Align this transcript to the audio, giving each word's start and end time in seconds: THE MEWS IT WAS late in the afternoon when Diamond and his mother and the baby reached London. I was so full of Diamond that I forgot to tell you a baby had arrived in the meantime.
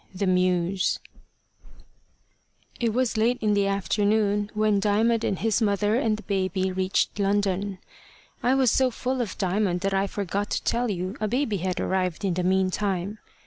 THE 0.15 0.25
MEWS 0.25 0.97
IT 2.79 2.89
WAS 2.91 3.17
late 3.17 3.37
in 3.39 3.53
the 3.53 3.67
afternoon 3.67 4.49
when 4.55 4.79
Diamond 4.79 5.23
and 5.23 5.37
his 5.37 5.61
mother 5.61 5.93
and 5.93 6.17
the 6.17 6.23
baby 6.23 6.71
reached 6.71 7.19
London. 7.19 7.77
I 8.41 8.55
was 8.55 8.71
so 8.71 8.89
full 8.89 9.21
of 9.21 9.37
Diamond 9.37 9.81
that 9.81 9.93
I 9.93 10.07
forgot 10.07 10.49
to 10.49 10.63
tell 10.63 10.89
you 10.89 11.15
a 11.19 11.27
baby 11.27 11.57
had 11.57 11.79
arrived 11.79 12.25
in 12.25 12.33
the 12.33 12.41
meantime. 12.43 13.19